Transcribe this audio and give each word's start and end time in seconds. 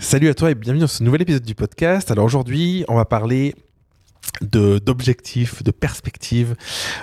Salut 0.00 0.30
à 0.30 0.34
toi 0.34 0.50
et 0.50 0.54
bienvenue 0.54 0.80
dans 0.80 0.86
ce 0.86 1.02
nouvel 1.04 1.20
épisode 1.20 1.42
du 1.42 1.54
podcast. 1.54 2.10
Alors 2.10 2.24
aujourd'hui, 2.24 2.86
on 2.88 2.94
va 2.94 3.04
parler 3.04 3.54
de 4.40 4.78
d'objectifs, 4.78 5.62
de 5.62 5.70
perspectives, 5.70 6.56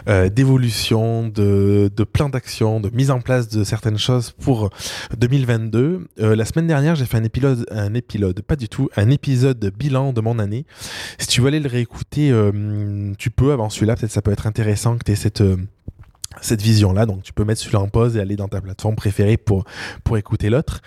euh, 0.10 0.30
d'évolution, 0.30 1.28
de, 1.28 1.92
de 1.96 2.04
plans 2.04 2.28
d'action, 2.28 2.80
de 2.80 2.90
mise 2.90 3.12
en 3.12 3.22
place 3.22 3.50
de 3.50 3.64
certaines 3.64 4.00
choses 4.00 4.32
pour 4.32 4.72
2022. 5.16 6.08
Euh, 6.20 6.36
la 6.36 6.44
semaine 6.44 6.66
dernière, 6.66 6.96
j'ai 6.96 7.06
fait 7.06 7.18
un 7.18 7.24
épisode, 7.24 7.68
un 7.70 7.94
épisode, 7.94 8.42
pas 8.42 8.56
du 8.56 8.68
tout, 8.68 8.90
un 8.98 9.12
épisode 9.12 9.72
bilan 9.78 10.12
de 10.12 10.20
mon 10.20 10.40
année. 10.40 10.66
Si 11.20 11.28
tu 11.28 11.42
veux 11.42 11.50
aller 11.50 11.60
le 11.60 11.70
réécouter, 11.70 12.32
euh, 12.32 13.14
tu 13.20 13.30
peux 13.30 13.52
avant 13.52 13.70
celui-là. 13.70 13.96
Peut-être 13.96 14.12
ça 14.12 14.24
peut 14.24 14.32
être 14.32 14.48
intéressant 14.48 14.98
que 14.98 15.04
tu 15.04 15.12
aies 15.12 15.16
cette 15.16 15.44
cette 16.42 16.62
vision-là. 16.62 17.06
Donc, 17.06 17.24
tu 17.24 17.34
peux 17.34 17.44
mettre 17.44 17.62
celui-là 17.62 17.82
en 17.82 17.88
pause 17.88 18.18
et 18.18 18.20
aller 18.20 18.36
dans 18.36 18.48
ta 18.48 18.62
plateforme 18.62 18.96
préférée 18.96 19.38
pour, 19.38 19.66
pour 20.04 20.18
écouter 20.18 20.50
l'autre. 20.50 20.82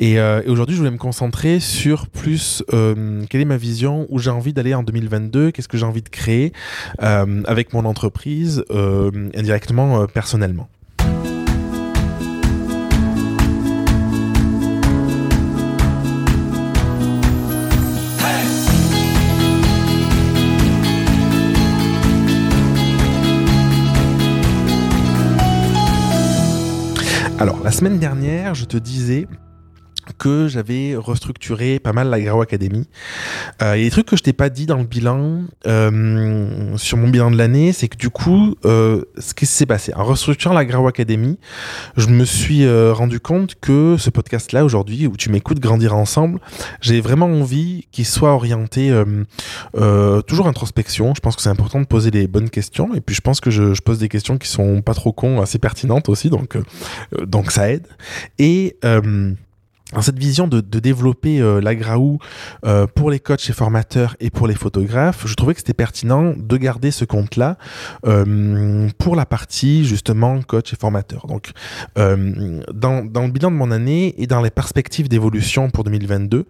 Et, 0.00 0.18
euh, 0.18 0.42
aujourd'hui, 0.46 0.74
je 0.74 0.80
voulais 0.80 0.90
me 0.90 0.98
concentrer 0.98 1.60
sur 1.60 2.08
plus 2.08 2.62
euh, 2.72 3.24
quelle 3.28 3.40
est 3.40 3.46
ma 3.46 3.56
vision, 3.56 4.06
où 4.08 4.18
j'ai 4.18 4.30
envie 4.30 4.52
d'aller 4.52 4.74
en 4.74 4.82
2022, 4.82 5.50
qu'est-ce 5.50 5.68
que 5.68 5.76
j'ai 5.76 5.86
envie 5.86 6.02
de 6.02 6.08
créer 6.08 6.52
euh, 7.02 7.42
avec 7.46 7.72
mon 7.72 7.84
entreprise, 7.84 8.64
euh, 8.70 9.30
indirectement, 9.34 10.02
euh, 10.02 10.06
personnellement. 10.06 10.68
Alors, 27.40 27.60
la 27.64 27.72
semaine 27.72 27.98
dernière, 27.98 28.54
je 28.54 28.64
te 28.64 28.76
disais 28.76 29.26
que 30.18 30.48
j'avais 30.48 30.94
restructuré 30.96 31.78
pas 31.78 31.92
mal 31.92 32.08
la 32.08 32.20
Grau 32.20 32.42
Academy. 32.42 32.88
Euh, 33.62 33.76
Il 33.76 33.80
y 33.80 33.82
a 33.82 33.86
des 33.86 33.90
trucs 33.90 34.06
que 34.06 34.16
je 34.16 34.22
t'ai 34.22 34.32
pas 34.32 34.48
dit 34.48 34.66
dans 34.66 34.76
le 34.76 34.84
bilan, 34.84 35.42
euh, 35.66 36.76
sur 36.76 36.96
mon 36.96 37.08
bilan 37.08 37.30
de 37.30 37.36
l'année, 37.36 37.72
c'est 37.72 37.88
que 37.88 37.96
du 37.96 38.10
coup, 38.10 38.56
euh, 38.64 39.02
ce 39.18 39.34
qui 39.34 39.46
s'est 39.46 39.66
passé, 39.66 39.92
en 39.94 40.04
restructurant 40.04 40.54
la 40.54 40.64
Grau 40.64 40.86
Academy, 40.88 41.38
je 41.96 42.08
me 42.08 42.24
suis 42.24 42.64
euh, 42.64 42.92
rendu 42.92 43.20
compte 43.20 43.54
que 43.60 43.96
ce 43.98 44.10
podcast-là 44.10 44.64
aujourd'hui, 44.64 45.06
où 45.06 45.16
tu 45.16 45.30
m'écoutes 45.30 45.60
grandir 45.60 45.94
ensemble, 45.94 46.40
j'ai 46.80 47.00
vraiment 47.00 47.26
envie 47.26 47.86
qu'il 47.92 48.06
soit 48.06 48.32
orienté 48.32 48.90
euh, 48.90 49.04
euh, 49.76 50.22
toujours 50.22 50.46
introspection. 50.46 51.14
Je 51.14 51.20
pense 51.20 51.36
que 51.36 51.42
c'est 51.42 51.48
important 51.48 51.80
de 51.80 51.86
poser 51.86 52.10
les 52.10 52.26
bonnes 52.26 52.50
questions, 52.50 52.94
et 52.94 53.00
puis 53.00 53.14
je 53.14 53.20
pense 53.20 53.40
que 53.40 53.50
je, 53.50 53.80
pose 53.84 53.98
des 53.98 54.08
questions 54.08 54.38
qui 54.38 54.48
sont 54.48 54.80
pas 54.82 54.94
trop 54.94 55.12
cons, 55.12 55.40
assez 55.40 55.58
pertinentes 55.58 56.08
aussi, 56.08 56.30
donc 56.30 56.56
euh, 56.56 57.26
donc 57.26 57.50
ça 57.50 57.70
aide. 57.70 57.86
Et 58.38 58.76
euh, 58.84 59.32
cette 60.02 60.18
vision 60.18 60.48
de, 60.48 60.60
de 60.60 60.78
développer 60.78 61.40
euh, 61.40 61.60
la 61.60 61.74
Graou 61.74 62.18
euh, 62.64 62.86
pour 62.86 63.10
les 63.10 63.20
coachs 63.20 63.48
et 63.48 63.52
formateurs 63.52 64.16
et 64.20 64.30
pour 64.30 64.46
les 64.46 64.54
photographes, 64.54 65.26
je 65.26 65.34
trouvais 65.34 65.54
que 65.54 65.60
c'était 65.60 65.74
pertinent 65.74 66.34
de 66.36 66.56
garder 66.56 66.90
ce 66.90 67.04
compte-là 67.04 67.56
euh, 68.06 68.88
pour 68.98 69.16
la 69.16 69.26
partie 69.26 69.84
justement 69.84 70.40
coach 70.42 70.72
et 70.72 70.76
formateur. 70.76 71.26
Donc, 71.26 71.52
euh, 71.98 72.62
dans, 72.72 73.04
dans 73.04 73.22
le 73.22 73.30
bilan 73.30 73.50
de 73.50 73.56
mon 73.56 73.70
année 73.70 74.14
et 74.18 74.26
dans 74.26 74.40
les 74.40 74.50
perspectives 74.50 75.08
d'évolution 75.08 75.70
pour 75.70 75.84
2022, 75.84 76.46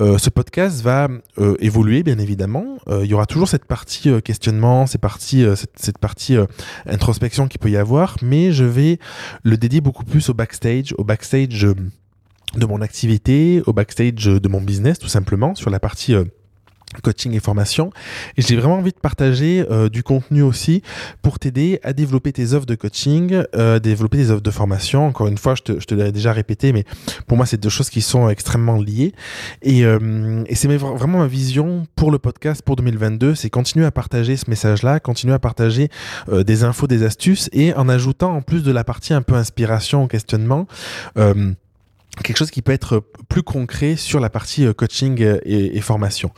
euh, 0.00 0.18
ce 0.18 0.30
podcast 0.30 0.82
va 0.82 1.08
euh, 1.38 1.56
évoluer 1.60 2.02
bien 2.02 2.18
évidemment. 2.18 2.78
Il 2.90 3.06
y 3.06 3.14
aura 3.14 3.26
toujours 3.26 3.48
cette 3.48 3.64
partie 3.64 4.10
questionnement, 4.22 4.86
cette 4.86 5.00
partie, 5.00 5.44
euh, 5.44 5.56
cette, 5.56 5.78
cette 5.78 5.98
partie 5.98 6.36
introspection 6.86 7.48
qu'il 7.48 7.60
peut 7.60 7.70
y 7.70 7.76
avoir, 7.76 8.16
mais 8.22 8.52
je 8.52 8.64
vais 8.64 8.98
le 9.42 9.56
dédier 9.56 9.80
beaucoup 9.80 10.04
plus 10.04 10.28
au 10.28 10.34
backstage, 10.34 10.94
au 10.98 11.04
backstage. 11.04 11.66
Euh, 12.54 12.60
de 12.60 12.66
mon 12.66 12.80
activité, 12.80 13.62
au 13.66 13.72
backstage 13.72 14.24
de 14.24 14.48
mon 14.48 14.60
business, 14.60 14.98
tout 14.98 15.08
simplement, 15.08 15.54
sur 15.54 15.70
la 15.70 15.80
partie 15.80 16.14
euh, 16.14 16.24
coaching 17.02 17.32
et 17.32 17.40
formation. 17.40 17.90
Et 18.36 18.42
j'ai 18.42 18.56
vraiment 18.56 18.76
envie 18.76 18.92
de 18.92 18.98
partager 18.98 19.64
euh, 19.70 19.88
du 19.88 20.02
contenu 20.02 20.42
aussi 20.42 20.82
pour 21.22 21.38
t'aider 21.38 21.80
à 21.82 21.92
développer 21.92 22.32
tes 22.32 22.52
offres 22.52 22.66
de 22.66 22.74
coaching, 22.74 23.42
euh, 23.54 23.78
développer 23.78 24.18
des 24.18 24.30
offres 24.30 24.42
de 24.42 24.50
formation. 24.50 25.06
Encore 25.06 25.26
une 25.26 25.38
fois, 25.38 25.54
je 25.54 25.62
te, 25.62 25.80
je 25.80 25.86
te 25.86 25.94
l'ai 25.94 26.12
déjà 26.12 26.32
répété, 26.32 26.72
mais 26.72 26.84
pour 27.26 27.36
moi, 27.36 27.46
c'est 27.46 27.60
deux 27.60 27.68
choses 27.68 27.90
qui 27.90 28.00
sont 28.00 28.28
extrêmement 28.28 28.76
liées. 28.76 29.12
Et, 29.62 29.84
euh, 29.84 30.44
et 30.46 30.54
c'est 30.54 30.68
vraiment 30.76 31.18
ma 31.18 31.26
vision 31.26 31.86
pour 31.96 32.10
le 32.10 32.18
podcast 32.18 32.62
pour 32.62 32.76
2022, 32.76 33.34
c'est 33.34 33.50
continuer 33.50 33.86
à 33.86 33.90
partager 33.90 34.36
ce 34.36 34.48
message-là, 34.48 35.00
continuer 35.00 35.34
à 35.34 35.38
partager 35.38 35.88
euh, 36.28 36.44
des 36.44 36.64
infos, 36.64 36.86
des 36.86 37.02
astuces, 37.02 37.48
et 37.52 37.74
en 37.74 37.88
ajoutant 37.88 38.34
en 38.34 38.42
plus 38.42 38.62
de 38.62 38.72
la 38.72 38.84
partie 38.84 39.14
un 39.14 39.22
peu 39.22 39.34
inspiration, 39.34 40.06
questionnement, 40.06 40.66
euh, 41.16 41.52
quelque 42.22 42.36
chose 42.36 42.50
qui 42.50 42.62
peut 42.62 42.72
être 42.72 43.02
plus 43.28 43.42
concret 43.42 43.96
sur 43.96 44.20
la 44.20 44.30
partie 44.30 44.66
euh, 44.66 44.72
coaching 44.72 45.20
euh, 45.22 45.38
et, 45.44 45.80
formation. 45.80 46.30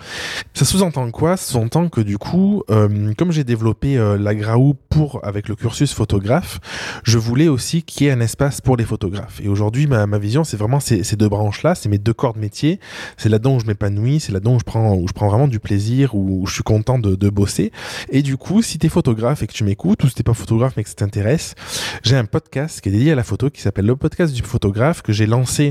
Ça 0.55 0.65
sous-entend 0.65 1.11
quoi? 1.11 1.37
Ça 1.37 1.53
sous-entend 1.53 1.89
que 1.89 2.01
du 2.01 2.19
coup, 2.19 2.63
euh, 2.71 3.13
comme 3.17 3.31
j'ai 3.31 3.45
développé 3.45 3.97
la 4.19 4.35
Graou 4.35 4.75
pour 4.89 5.25
avec 5.25 5.49
le 5.49 5.55
cursus 5.55 5.93
photographe, 5.93 6.59
je 7.05 7.19
voulais 7.19 7.49
aussi 7.49 7.83
qu'il 7.83 8.07
y 8.07 8.11
ait 8.11 8.13
un 8.13 8.21
espace 8.21 8.61
pour 8.61 8.77
les 8.77 8.85
photographes. 8.85 9.41
Et 9.43 9.49
aujourd'hui, 9.49 9.87
ma, 9.87 10.07
vision, 10.19 10.43
c'est 10.43 10.57
vraiment 10.57 10.81
ces, 10.81 11.03
deux 11.17 11.29
branches-là, 11.29 11.75
c'est 11.75 11.89
mes 11.89 11.99
deux 11.99 12.13
corps 12.13 12.35
de 12.35 12.41
métier. 12.41 12.81
C'est 13.17 13.29
là-dedans 13.29 13.57
où 13.57 13.61
je 13.61 13.67
m'épanouis, 13.67 14.19
c'est 14.19 14.33
là-dedans 14.33 14.55
où 14.57 14.59
je 14.59 14.65
prends 14.65 14.97
où 14.97 15.07
je 15.07 15.13
prends 15.13 15.29
vraiment 15.29 15.49
du 15.49 15.61
plaisir, 15.61 16.15
où, 16.15 16.43
où 16.43 16.47
je 16.47 16.55
suis 16.55 16.63
content 16.63 16.99
de, 16.99 17.15
de 17.15 17.29
bosser. 17.29 17.71
Et 18.11 18.23
du 18.23 18.37
coup, 18.37 18.63
si 18.63 18.79
t'es 18.79 18.89
photographe 18.89 19.43
et 19.43 19.47
que 19.47 19.53
tu 19.53 19.65
m'écoutes, 19.65 20.03
ou 20.03 20.09
si 20.09 20.15
t'es 20.15 20.23
pas 20.23 20.35
photographe 20.35 20.75
mais 20.77 20.83
que 20.83 20.89
ça 20.89 20.97
t'intéresse, 20.97 21.55
j'ai 22.03 22.17
un 22.17 22.25
podcast 22.25 22.81
qui 22.81 22.89
est 22.89 22.93
dédié 22.93 23.13
à 23.13 23.15
la 23.15 23.25
photo 23.25 23.51
qui 23.51 23.61
s'appelle 23.61 23.87
le 23.87 23.97
podcast 23.97 24.35
du 24.35 24.43
photographe 24.43 25.03
que 25.03 25.13
j'ai 25.13 25.27
lancé 25.27 25.66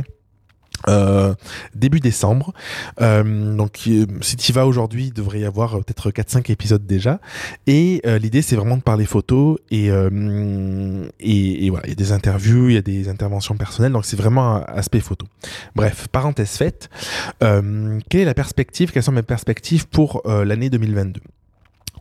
euh, 0.87 1.33
début 1.73 1.99
décembre. 1.99 2.53
Euh, 3.01 3.55
donc, 3.55 3.79
euh, 3.87 4.05
si 4.21 4.35
tu 4.35 4.51
vas 4.53 4.65
aujourd'hui, 4.65 5.05
il 5.05 5.13
devrait 5.13 5.39
y 5.39 5.45
avoir 5.45 5.71
peut-être 5.83 6.11
4-5 6.11 6.51
épisodes 6.51 6.85
déjà. 6.85 7.19
Et 7.67 8.01
l'idée, 8.21 8.41
c'est 8.41 8.55
vraiment 8.55 8.77
de 8.77 8.81
parler 8.81 9.05
photo. 9.05 9.59
Et, 9.71 9.87
et, 9.87 11.65
et 11.65 11.69
voilà, 11.69 11.85
il 11.85 11.89
y 11.89 11.93
a 11.93 11.95
des 11.95 12.11
interviews, 12.11 12.69
il 12.69 12.75
y 12.75 12.77
a 12.77 12.81
des 12.81 13.09
interventions 13.09 13.55
personnelles. 13.55 13.91
Donc, 13.91 14.05
c'est 14.05 14.17
vraiment 14.17 14.57
un 14.57 14.61
aspect 14.75 14.99
photo. 14.99 15.25
Bref, 15.75 16.07
parenthèse 16.11 16.51
faite. 16.51 16.89
Quelle 17.39 18.21
est 18.21 18.25
la 18.25 18.33
perspective 18.33 18.91
Quelles 18.91 19.03
sont 19.03 19.11
mes 19.11 19.23
perspectives 19.23 19.87
pour 19.87 20.21
l'année 20.25 20.69
2022 20.69 21.21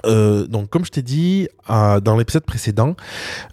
euh, 0.07 0.47
donc, 0.47 0.71
comme 0.71 0.85
je 0.85 0.91
t'ai 0.91 1.03
dit 1.03 1.49
euh, 1.71 2.01
dans 2.01 2.17
l'épisode 2.17 2.45
précédent, 2.45 2.95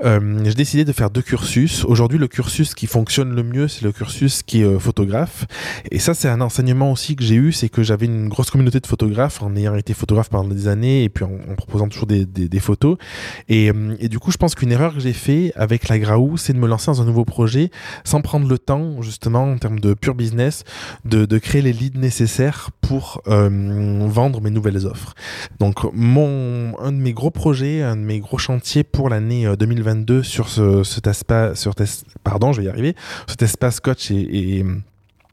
euh, 0.03 0.41
j'ai 0.43 0.53
décidé 0.53 0.85
de 0.85 0.91
faire 0.91 1.09
deux 1.09 1.21
cursus. 1.21 1.85
Aujourd'hui, 1.85 2.19
le 2.19 2.27
cursus 2.27 2.73
qui 2.73 2.87
fonctionne 2.87 3.33
le 3.33 3.43
mieux, 3.43 3.67
c'est 3.67 3.83
le 3.83 3.91
cursus 3.91 4.43
qui 4.43 4.61
est 4.61 4.65
euh, 4.65 4.79
photographe. 4.79 5.45
Et 5.91 5.99
ça, 5.99 6.13
c'est 6.13 6.27
un 6.27 6.41
enseignement 6.41 6.91
aussi 6.91 7.15
que 7.15 7.23
j'ai 7.23 7.35
eu, 7.35 7.51
c'est 7.51 7.69
que 7.69 7.83
j'avais 7.83 8.05
une 8.05 8.27
grosse 8.27 8.51
communauté 8.51 8.79
de 8.79 8.87
photographes 8.87 9.41
en 9.41 9.55
ayant 9.55 9.75
été 9.75 9.93
photographe 9.93 10.29
pendant 10.29 10.49
des 10.49 10.67
années 10.67 11.03
et 11.03 11.09
puis 11.09 11.23
en, 11.23 11.55
proposant 11.55 11.87
toujours 11.87 12.07
des, 12.07 12.59
photos. 12.59 12.97
Et, 13.49 13.71
du 14.09 14.19
coup, 14.19 14.31
je 14.31 14.37
pense 14.37 14.55
qu'une 14.55 14.71
erreur 14.71 14.93
que 14.93 14.99
j'ai 14.99 15.13
fait 15.13 15.51
avec 15.55 15.87
la 15.87 15.97
Graou, 15.97 16.37
c'est 16.37 16.53
de 16.53 16.59
me 16.59 16.67
lancer 16.67 16.87
dans 16.87 17.01
un 17.01 17.05
nouveau 17.05 17.25
projet 17.25 17.71
sans 18.03 18.21
prendre 18.21 18.47
le 18.47 18.59
temps, 18.59 19.01
justement, 19.01 19.51
en 19.51 19.57
termes 19.57 19.79
de 19.79 19.93
pur 19.93 20.15
business, 20.15 20.63
de, 21.05 21.25
de 21.25 21.37
créer 21.37 21.61
les 21.61 21.73
leads 21.73 21.99
nécessaires 21.99 22.69
pour 22.81 23.21
vendre 23.25 24.41
mes 24.41 24.49
nouvelles 24.49 24.85
offres. 24.85 25.15
Donc, 25.59 25.83
mon 25.93 26.30
un 26.79 26.91
de 26.91 26.97
mes 26.97 27.13
gros 27.13 27.31
projets, 27.31 27.81
un 27.81 27.95
de 27.95 28.01
mes 28.01 28.19
gros 28.19 28.37
chantiers 28.37 28.83
pour 28.83 29.09
l'année 29.09 29.45
euh, 29.45 29.55
2022 29.55 30.23
sur 30.23 30.49
ce, 30.49 30.83
cet 30.83 31.07
espace, 31.07 31.59
sur 31.59 31.73
pardon, 32.23 32.53
je 32.53 32.61
vais 32.61 32.67
y 32.67 32.69
arriver, 32.69 32.95
cet 33.27 33.41
espace 33.41 33.79
coach 33.79 34.11
et 34.11 34.63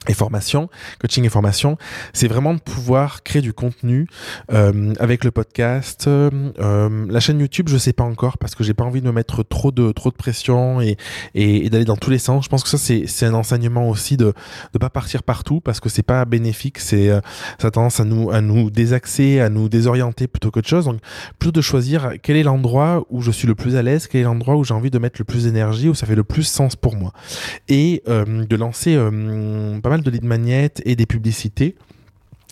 et 0.09 0.15
formation, 0.15 0.69
coaching 1.01 1.25
et 1.25 1.29
formation, 1.29 1.77
c'est 2.13 2.29
vraiment 2.29 2.55
de 2.55 2.61
pouvoir 2.61 3.23
créer 3.23 3.43
du 3.43 3.53
contenu 3.53 4.07
euh, 4.53 4.95
avec 4.99 5.25
le 5.25 5.31
podcast, 5.31 6.07
euh, 6.09 6.31
euh, 6.61 7.07
la 7.09 7.21
chaîne 7.21 7.41
YouTube, 7.41 7.69
je 7.69 7.77
sais 7.77 7.93
pas 7.93 8.05
encore 8.05 8.39
parce 8.39 8.55
que 8.55 8.65
j'ai 8.65 8.75
pas 8.75 8.85
envie 8.85 9.01
de 9.01 9.07
me 9.07 9.13
mettre 9.13 9.43
trop 9.43 9.71
de 9.71 9.93
trop 9.93 10.11
de 10.11 10.17
pression 10.17 10.81
et, 10.81 10.97
et, 11.35 11.69
d'aller 11.71 11.85
dans 11.85 11.97
tous 11.97 12.11
les 12.11 12.19
sens. 12.19 12.45
Je 12.45 12.49
pense 12.49 12.63
que 12.63 12.69
ça 12.69 12.79
c'est 12.79 13.05
c'est 13.07 13.27
un 13.27 13.35
enseignement 13.35 13.89
aussi 13.89 14.17
de 14.17 14.33
de 14.73 14.79
pas 14.79 14.91
partir 14.91 15.23
partout 15.23 15.61
parce 15.61 15.81
que 15.81 15.89
c'est 15.89 16.03
pas 16.03 16.25
bénéfique, 16.25 16.79
c'est 16.79 17.11
euh, 17.11 17.21
ça 17.59 17.69
a 17.69 17.71
tendance 17.71 18.01
à 18.01 18.05
nous 18.05 18.31
à 18.31 18.41
nous 18.41 18.71
désaxer, 18.71 19.41
à 19.41 19.49
nous 19.49 19.69
désorienter 19.69 20.27
plutôt 20.27 20.51
qu'autre 20.51 20.69
chose. 20.69 20.87
Donc 20.87 21.01
plutôt 21.39 21.53
de 21.53 21.61
choisir 21.61 22.15
quel 22.23 22.37
est 22.37 22.43
l'endroit 22.43 23.05
où 23.11 23.21
je 23.21 23.31
suis 23.31 23.47
le 23.47 23.55
plus 23.55 23.77
à 23.77 23.83
l'aise, 23.83 24.07
quel 24.07 24.23
est 24.23 24.25
l'endroit 24.25 24.57
où 24.57 24.65
j'ai 24.65 24.75
envie 24.75 24.91
de 24.91 24.99
mettre 24.99 25.21
le 25.21 25.25
plus 25.25 25.45
d'énergie, 25.45 25.89
où 25.89 25.95
ça 25.95 26.07
fait 26.07 26.15
le 26.15 26.25
plus 26.25 26.45
sens 26.45 26.77
pour 26.77 26.97
moi 26.97 27.13
et 27.69 28.03
euh, 28.09 28.45
de 28.45 28.57
lancer 28.57 28.95
euh, 28.97 29.81
pas 29.81 29.91
mal 29.91 29.98
de 30.03 30.11
lead 30.11 30.25
magnets 30.25 30.73
et 30.85 30.97
des 30.97 31.07
publicités 31.07 31.77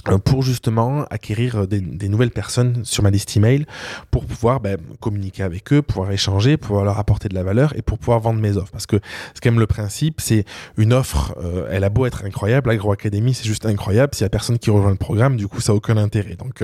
euh, 0.08 0.18
pour 0.18 0.42
justement 0.42 1.04
acquérir 1.10 1.62
euh, 1.62 1.66
des, 1.66 2.08
nouvelles 2.08 2.30
personnes 2.30 2.84
sur 2.84 3.02
ma 3.02 3.10
liste 3.10 3.36
email 3.36 3.66
pour 4.10 4.24
pouvoir 4.24 4.60
ben, 4.60 4.78
communiquer 5.00 5.42
avec 5.42 5.72
eux, 5.72 5.82
pouvoir 5.82 6.12
échanger, 6.12 6.56
pouvoir 6.56 6.84
leur 6.84 6.98
apporter 6.98 7.28
de 7.28 7.34
la 7.34 7.42
valeur 7.42 7.76
et 7.76 7.82
pour 7.82 7.98
pouvoir 7.98 8.20
vendre 8.20 8.40
mes 8.40 8.56
offres. 8.56 8.70
Parce 8.70 8.86
que 8.86 9.00
c'est 9.34 9.42
quand 9.42 9.50
même 9.50 9.58
le 9.58 9.66
principe, 9.66 10.20
c'est 10.20 10.44
une 10.76 10.92
offre, 10.92 11.36
euh, 11.42 11.68
elle 11.70 11.82
a 11.82 11.88
beau 11.88 12.06
être 12.06 12.24
incroyable, 12.24 12.70
l'Agroacadémie 12.70 13.34
c'est 13.34 13.46
juste 13.46 13.66
incroyable, 13.66 14.14
s'il 14.14 14.24
y 14.24 14.26
a 14.26 14.30
personne 14.30 14.58
qui 14.58 14.70
rejoint 14.70 14.90
le 14.90 14.96
programme, 14.96 15.36
du 15.36 15.48
coup 15.48 15.60
ça 15.60 15.72
a 15.72 15.74
aucun 15.74 15.96
intérêt. 15.96 16.36
Donc 16.36 16.62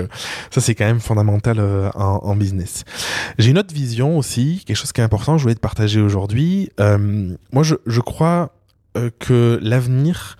ça 0.49 0.61
c'est 0.61 0.75
quand 0.75 0.85
même 0.85 1.01
fondamental 1.01 1.59
en, 1.95 2.35
business. 2.35 2.83
J'ai 3.37 3.51
une 3.51 3.57
autre 3.57 3.73
vision 3.73 4.17
aussi, 4.17 4.63
quelque 4.65 4.77
chose 4.77 4.91
qui 4.91 5.01
est 5.01 5.03
important, 5.03 5.37
je 5.37 5.43
voulais 5.43 5.55
te 5.55 5.59
partager 5.59 5.99
aujourd'hui. 5.99 6.69
Moi 6.79 7.63
je 7.63 7.99
crois 7.99 8.51
euh, 8.95 9.09
que 9.17 9.59
l'avenir 9.61 10.37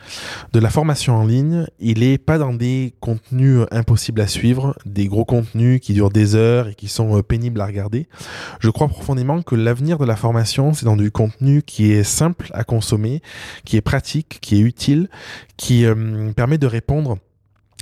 de 0.51 0.59
la 0.59 0.69
formation 0.69 1.15
en 1.15 1.25
ligne, 1.25 1.65
il 1.79 2.03
est 2.03 2.19
pas 2.19 2.37
dans 2.37 2.53
des 2.53 2.93
contenus 2.99 3.61
euh, 3.61 3.65
impossibles 3.71 4.21
à 4.21 4.27
suivre, 4.27 4.77
des 4.85 5.07
gros 5.07 5.25
contenus 5.25 5.79
qui 5.81 5.93
durent 5.93 6.11
des 6.11 6.35
heures 6.35 6.67
et 6.67 6.75
qui 6.75 6.87
sont 6.87 7.17
euh, 7.17 7.23
pénibles 7.23 7.59
à 7.61 7.65
regarder. 7.65 8.07
Je 8.59 8.69
crois 8.69 8.87
profondément 8.87 9.41
que 9.41 9.55
l'avenir 9.55 9.97
de 9.97 10.05
la 10.05 10.15
formation, 10.15 10.73
c'est 10.73 10.85
dans 10.85 10.97
du 10.97 11.09
contenu 11.09 11.63
qui 11.63 11.91
est 11.91 12.03
simple 12.03 12.49
à 12.53 12.63
consommer, 12.63 13.21
qui 13.65 13.75
est 13.75 13.81
pratique, 13.81 14.37
qui 14.39 14.57
est 14.57 14.61
utile, 14.61 15.09
qui 15.57 15.85
permet 16.35 16.57
de 16.57 16.67
répondre 16.67 17.17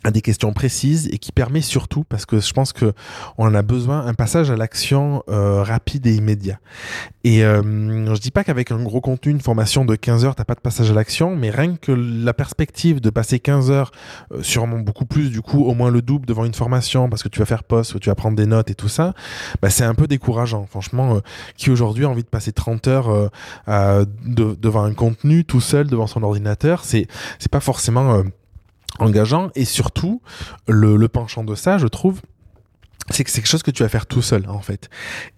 à 0.03 0.11
des 0.11 0.21
questions 0.21 0.53
précises 0.53 1.07
et 1.11 1.17
qui 1.17 1.31
permet 1.31 1.61
surtout, 1.61 2.03
parce 2.03 2.25
que 2.25 2.39
je 2.39 2.53
pense 2.53 2.73
que 2.73 2.93
on 3.37 3.45
en 3.45 3.53
a 3.53 3.61
besoin, 3.61 4.05
un 4.05 4.13
passage 4.13 4.49
à 4.49 4.55
l'action 4.55 5.23
euh, 5.29 5.61
rapide 5.63 6.07
et 6.07 6.15
immédiat. 6.15 6.59
Et 7.23 7.43
euh, 7.43 7.61
je 7.61 8.19
dis 8.19 8.31
pas 8.31 8.43
qu'avec 8.43 8.71
un 8.71 8.81
gros 8.81 9.01
contenu, 9.01 9.31
une 9.31 9.41
formation 9.41 9.85
de 9.85 9.95
15 9.95 10.25
heures, 10.25 10.35
t'as 10.35 10.43
pas 10.43 10.55
de 10.55 10.59
passage 10.59 10.89
à 10.89 10.93
l'action, 10.93 11.35
mais 11.35 11.51
rien 11.51 11.75
que 11.75 11.91
la 11.91 12.33
perspective 12.33 12.99
de 12.99 13.09
passer 13.11 13.39
15 13.39 13.69
heures, 13.69 13.91
euh, 14.31 14.41
sûrement 14.41 14.79
beaucoup 14.79 15.05
plus, 15.05 15.29
du 15.29 15.41
coup, 15.41 15.63
au 15.63 15.73
moins 15.75 15.91
le 15.91 16.01
double 16.01 16.25
devant 16.25 16.45
une 16.45 16.53
formation, 16.53 17.09
parce 17.09 17.21
que 17.21 17.29
tu 17.29 17.39
vas 17.39 17.45
faire 17.45 17.63
poste, 17.63 17.99
tu 17.99 18.09
vas 18.09 18.15
prendre 18.15 18.35
des 18.35 18.47
notes 18.47 18.71
et 18.71 18.75
tout 18.75 18.89
ça, 18.89 19.13
bah, 19.61 19.69
c'est 19.69 19.83
un 19.83 19.93
peu 19.93 20.07
décourageant. 20.07 20.65
Franchement, 20.65 21.15
euh, 21.15 21.19
qui 21.57 21.69
aujourd'hui 21.69 22.05
a 22.05 22.09
envie 22.09 22.23
de 22.23 22.27
passer 22.27 22.51
30 22.51 22.87
heures 22.87 23.29
devant 23.67 24.83
un 24.83 24.93
contenu 24.93 25.45
tout 25.45 25.61
seul 25.61 25.87
devant 25.87 26.07
son 26.07 26.23
ordinateur, 26.23 26.83
c'est 26.83 27.07
c'est 27.39 27.51
pas 27.51 27.59
forcément 27.59 28.23
engageant 28.99 29.49
et 29.55 29.65
surtout 29.65 30.21
le, 30.67 31.07
penchant 31.07 31.43
de 31.43 31.55
ça 31.55 31.77
je 31.77 31.87
trouve 31.87 32.21
c'est 33.09 33.23
que 33.23 33.29
c'est 33.29 33.41
quelque 33.41 33.49
chose 33.49 33.63
que 33.63 33.71
tu 33.71 33.83
vas 33.83 33.89
faire 33.89 34.05
tout 34.05 34.21
seul 34.21 34.47
en 34.47 34.61
fait. 34.61 34.89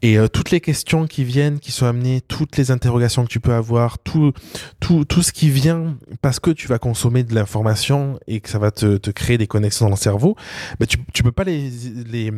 Et 0.01 0.17
euh, 0.17 0.27
toutes 0.27 0.51
les 0.51 0.61
questions 0.61 1.07
qui 1.07 1.23
viennent, 1.23 1.59
qui 1.59 1.71
sont 1.71 1.85
amenées, 1.85 2.21
toutes 2.21 2.57
les 2.57 2.71
interrogations 2.71 3.23
que 3.23 3.29
tu 3.29 3.39
peux 3.39 3.53
avoir, 3.53 4.00
tout, 4.00 4.33
tout, 4.79 5.05
tout 5.05 5.23
ce 5.23 5.31
qui 5.31 5.50
vient 5.50 5.97
parce 6.21 6.39
que 6.39 6.51
tu 6.51 6.67
vas 6.67 6.77
consommer 6.77 7.23
de 7.23 7.33
l'information 7.33 8.19
et 8.27 8.41
que 8.41 8.50
ça 8.50 8.59
va 8.59 8.71
te, 8.71 8.97
te 8.97 9.09
créer 9.11 9.38
des 9.38 9.47
connexions 9.47 9.85
dans 9.85 9.91
le 9.91 9.97
cerveau, 9.97 10.35
bah 10.79 10.85
tu, 10.85 10.97
tu 11.13 11.23
peux 11.23 11.31
pas 11.31 11.44
les, 11.45 11.69
les, 12.05 12.31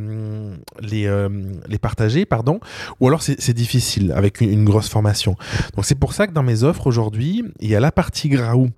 les, 0.81 1.07
euh, 1.07 1.29
les 1.67 1.79
partager, 1.79 2.25
pardon, 2.25 2.59
ou 2.99 3.07
alors 3.07 3.21
c'est 3.21 3.53
difficile 3.53 4.11
avec 4.13 4.41
une, 4.41 4.51
une, 4.51 4.65
grosse 4.65 4.89
formation. 4.89 5.35
Donc 5.75 5.85
c'est 5.85 5.99
pour 5.99 6.13
ça 6.13 6.27
que 6.27 6.33
dans 6.33 6.43
mes 6.43 6.63
offres 6.63 6.87
aujourd'hui, 6.87 7.43
il 7.59 7.69
y 7.69 7.75
a 7.75 7.79
la 7.79 7.91
partie 7.91 8.29
Graou 8.29 8.69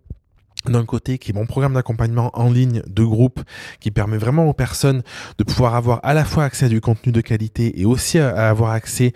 d'un 0.72 0.86
côté 0.86 1.18
qui 1.18 1.31
est 1.31 1.34
mon 1.34 1.46
programme 1.46 1.74
d'accompagnement 1.74 2.31
en 2.34 2.52
ligne 2.52 2.81
de 2.88 3.04
groupe 3.04 3.42
qui 3.80 3.92
permet 3.92 4.18
vraiment 4.18 4.46
aux 4.46 4.54
personnes 4.54 5.04
de 5.38 5.44
pouvoir 5.44 5.75
avoir 5.75 6.00
à 6.04 6.14
la 6.14 6.25
fois 6.25 6.44
accès 6.44 6.66
à 6.66 6.69
du 6.69 6.81
contenu 6.81 7.12
de 7.12 7.22
qualité 7.22 7.80
et 7.80 7.86
aussi 7.86 8.19
à, 8.19 8.50
avoir 8.50 8.72
accès 8.72 9.14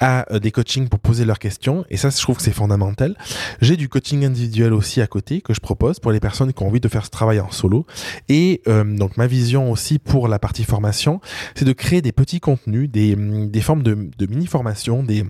à 0.00 0.32
euh, 0.32 0.38
des 0.38 0.50
coachings 0.50 0.88
pour 0.88 1.00
poser 1.00 1.24
leurs 1.24 1.38
questions 1.38 1.84
et 1.90 1.96
ça 1.96 2.10
je 2.10 2.20
trouve 2.20 2.36
que 2.36 2.42
c'est 2.42 2.52
fondamental. 2.52 3.16
J'ai 3.60 3.76
du 3.76 3.88
coaching 3.88 4.24
individuel 4.24 4.72
aussi 4.72 5.00
à 5.00 5.06
côté 5.06 5.40
que 5.40 5.54
je 5.54 5.60
propose 5.60 6.00
pour 6.00 6.12
les 6.12 6.20
personnes 6.20 6.52
qui 6.52 6.62
ont 6.62 6.68
envie 6.68 6.80
de 6.80 6.88
faire 6.88 7.04
ce 7.04 7.10
travail 7.10 7.40
en 7.40 7.50
solo 7.50 7.86
et 8.28 8.62
euh, 8.68 8.84
donc 8.84 9.16
ma 9.16 9.26
vision 9.26 9.70
aussi 9.70 9.98
pour 9.98 10.28
la 10.28 10.38
partie 10.38 10.64
formation 10.64 11.20
c'est 11.54 11.64
de 11.64 11.72
créer 11.72 12.02
des 12.02 12.12
petits 12.12 12.40
contenus, 12.40 12.90
des, 12.90 13.16
des 13.16 13.60
formes 13.60 13.82
de, 13.82 14.10
de 14.16 14.26
mini 14.26 14.46
formations, 14.46 15.02
des 15.02 15.24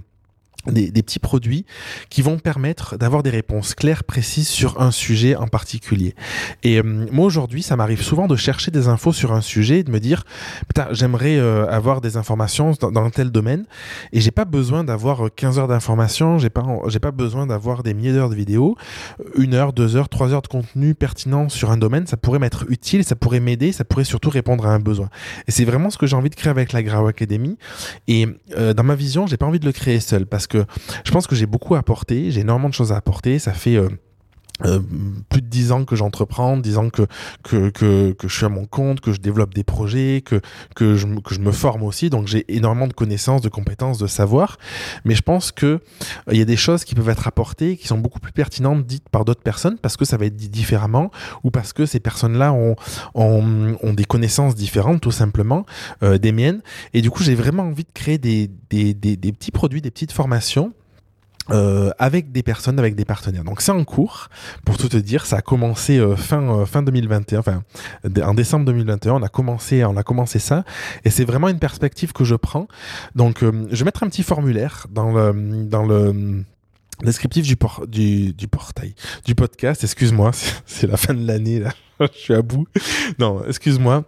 des, 0.67 0.91
petits 1.03 1.19
produits 1.19 1.65
qui 2.09 2.23
vont 2.23 2.39
permettre 2.39 2.97
d'avoir 2.97 3.23
des 3.23 3.31
réponses 3.31 3.75
claires, 3.75 4.05
précises 4.05 4.49
sur 4.49 4.81
un 4.81 4.91
sujet 4.91 5.35
en 5.35 5.49
particulier. 5.49 6.15
Et 6.63 6.79
euh, 6.79 6.83
moi 7.11 7.27
aujourd'hui, 7.27 7.63
ça 7.63 7.75
m'arrive 7.77 8.03
souvent 8.03 8.29
de 8.29 8.37
chercher 8.37 8.71
des 8.71 8.89
infos 8.89 9.13
sur 9.13 9.33
un 9.33 9.41
sujet 9.41 9.81
et 9.81 9.85
de 9.85 9.91
me 9.91 9.99
dire, 9.99 10.25
putain, 10.69 10.89
j'aimerais 10.93 11.37
euh, 11.37 11.69
avoir 11.69 12.01
des 12.01 12.17
informations 12.17 12.73
dans, 12.81 13.03
un 13.03 13.11
tel 13.11 13.31
domaine 13.31 13.65
et 14.13 14.21
j'ai 14.21 14.31
pas 14.31 14.45
besoin 14.45 14.85
d'avoir 14.85 15.35
15 15.35 15.59
heures 15.59 15.69
d'informations, 15.69 16.39
j'ai 16.39 16.51
pas, 16.51 16.65
j'ai 16.87 17.01
pas 17.01 17.11
besoin 17.11 17.47
d'avoir 17.47 17.83
des 17.83 17.95
milliers 17.95 18.13
d'heures 18.13 18.31
de 18.31 18.37
vidéos, 18.37 18.77
une 19.37 19.55
heure, 19.55 19.73
deux 19.73 19.97
heures, 19.97 20.09
trois 20.09 20.33
heures 20.33 20.43
de 20.43 20.49
contenu 20.49 20.95
pertinent 20.95 21.49
sur 21.49 21.73
un 21.73 21.77
domaine, 21.77 22.07
ça 22.07 22.17
pourrait 22.17 22.39
m'être 22.39 22.67
utile, 22.69 23.03
ça 23.05 23.17
pourrait 23.17 23.41
m'aider, 23.41 23.73
ça 23.73 23.85
pourrait 23.85 24.05
surtout 24.05 24.31
répondre 24.31 24.67
à 24.67 24.71
un 24.71 24.79
besoin. 24.79 25.09
Et 25.49 25.51
c'est 25.51 25.65
vraiment 25.65 25.91
ce 25.91 25.99
que 25.99 26.07
j'ai 26.07 26.15
envie 26.15 26.31
de 26.31 26.37
créer 26.37 26.51
avec 26.51 26.73
la 26.73 26.83
Grau 26.85 27.09
Academy. 27.09 27.59
Et 28.07 28.29
euh, 28.57 28.75
dans 28.75 28.85
ma 28.85 28.95
vision, 28.95 29.27
j'ai 29.27 29.37
pas 29.37 29.47
envie 29.47 29.59
de 29.59 29.67
le 29.67 29.73
créer 29.73 29.99
seul 29.99 30.27
parce 30.27 30.42
que 30.47 30.65
que 30.65 30.65
je 31.05 31.11
pense 31.11 31.27
que 31.27 31.35
j'ai 31.35 31.47
beaucoup 31.47 31.75
apporté, 31.75 32.31
j'ai 32.31 32.41
énormément 32.41 32.69
de 32.69 32.75
choses 32.75 32.93
à 32.93 32.97
apporter. 32.97 33.39
Ça 33.39 33.53
fait 33.53 33.77
euh, 34.65 34.81
plus 35.29 35.43
de 35.43 35.47
dix 35.47 35.73
ans 35.73 35.85
que 35.85 35.97
j'entreprends, 35.97 36.57
dix 36.57 36.79
ans 36.79 36.91
que, 36.91 37.03
que, 37.43 37.71
que, 37.71 38.13
que, 38.13 38.29
je 38.29 38.37
suis 38.37 38.45
à 38.45 38.49
mon 38.49 38.67
compte, 38.67 39.01
que 39.01 39.13
je 39.13 39.21
développe 39.21 39.55
des 39.55 39.65
projets, 39.65 40.23
que, 40.25 40.41
que, 40.77 40.95
je, 40.95 41.07
que 41.07 41.35
je 41.35 41.41
me 41.41 41.53
forme 41.53 41.83
aussi. 41.83 42.11
Donc 42.11 42.27
j'ai 42.27 42.45
énormément 42.55 42.87
de 42.87 42.93
connaissances, 42.93 43.41
de 43.41 43.49
compétences, 43.49 43.99
de 43.99 44.07
savoir. 44.07 44.59
Mais 45.05 45.15
je 45.15 45.23
pense 45.23 45.53
que 45.53 45.81
il 46.29 46.35
euh, 46.35 46.37
y 46.37 46.43
a 46.43 46.45
des 46.45 46.57
choses 46.57 46.85
qui 46.85 46.95
peuvent 46.95 47.09
être 47.09 47.27
apportées, 47.27 47.77
qui 47.77 47.89
sont 47.89 47.99
beaucoup 47.99 48.21
plus 48.21 48.33
pertinentes 48.33 48.87
dites 48.87 49.09
par 49.09 49.25
d'autres 49.25 49.43
personnes 49.43 49.79
parce 49.79 49.97
que 49.97 50.05
ça 50.05 50.17
va 50.17 50.27
être 50.27 50.37
dit 50.37 50.49
différemment 50.49 51.11
ou 51.43 51.51
parce 51.51 51.73
que 51.73 51.87
ces 51.87 52.01
personnes-là 52.01 52.53
ont, 52.53 52.77
ont, 53.15 53.77
ont, 53.83 53.93
des 53.93 54.05
connaissances 54.05 54.55
différentes 54.55 55.01
tout 55.01 55.11
simplement 55.11 55.67
euh, 56.03 56.19
des 56.19 56.33
miennes. 56.33 56.63
Et 56.95 57.03
du 57.03 57.11
coup 57.11 57.23
j'ai 57.23 57.35
vraiment 57.35 57.65
envie 57.65 57.85
de 57.85 57.93
créer 57.93 58.19
des, 58.19 58.51
des, 58.71 58.95
des 58.95 59.33
petits 59.33 59.51
produits, 59.51 59.81
des 59.81 59.91
petites 59.91 60.13
formations 60.13 60.73
euh, 61.51 61.91
avec 61.99 62.33
des 62.33 62.43
personnes, 62.43 62.79
avec 62.79 62.95
des 62.95 63.05
partenaires. 63.05 63.45
Donc 63.45 63.61
c'est 63.61 63.73
en 63.73 63.85
cours, 63.85 64.29
pour 64.65 64.77
tout 64.77 64.89
te 64.89 64.97
dire, 64.97 65.27
ça 65.27 65.37
a 65.37 65.43
commencé 65.43 65.99
euh, 65.99 66.17
fin 66.17 66.43
euh, 66.43 66.67
fin 66.67 66.83
2021, 66.83 67.41
enfin 67.41 67.63
en 68.23 68.35
décembre 68.35 68.67
2021, 68.67 69.15
on 69.15 69.23
a 69.23 69.29
commencé 69.29 69.85
on 69.85 69.97
a 69.97 70.03
commencé 70.03 70.39
ça, 70.39 70.65
et 71.05 71.11
c'est 71.11 71.25
vraiment 71.25 71.49
une 71.49 71.59
perspective 71.59 72.13
que 72.13 72.25
je 72.25 72.35
prends. 72.35 72.69
Donc 73.15 73.43
euh, 73.43 73.67
je 73.71 73.77
vais 73.79 73.85
mettre 73.85 74.03
un 74.03 74.09
petit 74.09 74.23
formulaire 74.23 74.87
dans 74.91 75.13
le 75.13 75.65
dans 75.65 75.85
le 75.85 76.45
descriptif 77.03 77.45
du, 77.45 77.57
por 77.57 77.87
du, 77.89 78.33
du 78.33 78.47
portail, 78.47 78.95
du 79.25 79.35
podcast, 79.35 79.83
excuse-moi, 79.83 80.31
c'est 80.67 80.87
la 80.87 80.97
fin 80.97 81.15
de 81.15 81.27
l'année 81.27 81.59
là, 81.59 81.73
je 82.01 82.19
suis 82.19 82.35
à 82.35 82.43
bout. 82.43 82.67
Non, 83.19 83.43
excuse-moi, 83.47 84.05